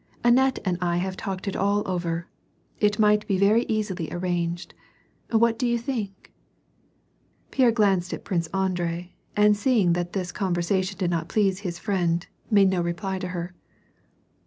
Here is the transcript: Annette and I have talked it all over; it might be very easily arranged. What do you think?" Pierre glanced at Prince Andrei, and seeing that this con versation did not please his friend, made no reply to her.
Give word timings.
Annette 0.23 0.57
and 0.65 0.79
I 0.81 0.97
have 0.97 1.15
talked 1.15 1.47
it 1.47 1.55
all 1.55 1.83
over; 1.85 2.27
it 2.79 2.97
might 2.97 3.27
be 3.27 3.37
very 3.37 3.67
easily 3.69 4.11
arranged. 4.11 4.73
What 5.29 5.59
do 5.59 5.67
you 5.67 5.77
think?" 5.77 6.33
Pierre 7.51 7.71
glanced 7.71 8.11
at 8.11 8.25
Prince 8.25 8.47
Andrei, 8.47 9.13
and 9.37 9.55
seeing 9.55 9.93
that 9.93 10.13
this 10.13 10.31
con 10.31 10.55
versation 10.55 10.97
did 10.97 11.11
not 11.11 11.29
please 11.29 11.59
his 11.59 11.77
friend, 11.77 12.25
made 12.49 12.71
no 12.71 12.81
reply 12.81 13.19
to 13.19 13.27
her. 13.27 13.53